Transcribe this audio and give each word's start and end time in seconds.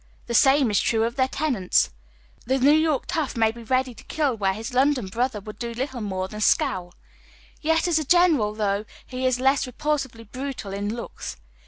The 0.25 0.33
same 0.33 0.71
is 0.71 0.81
true 0.81 1.03
of 1.03 1.15
their 1.15 1.27
tenants. 1.27 1.91
The 2.47 2.57
New 2.57 2.71
York 2.71 3.03
tough 3.05 3.37
may 3.37 3.51
be 3.51 3.61
ready 3.61 3.93
to 3.93 4.03
kill 4.05 4.35
where 4.35 4.55
his 4.55 4.73
London 4.73 5.05
brother 5.05 5.39
would 5.39 5.59
do 5.59 5.75
little 5.75 6.01
more 6.01 6.27
than 6.27 6.41
scow!; 6.41 6.91
yet, 7.61 7.87
as 7.87 7.99
a 7.99 8.03
general 8.03 8.55
tiling 8.55 8.87
he 9.05 9.27
is 9.27 9.39
less 9.39 9.67
re 9.67 9.73
pulsively 9.73 10.23
brutal 10.23 10.73
in 10.73 10.95
looks. 10.95 11.37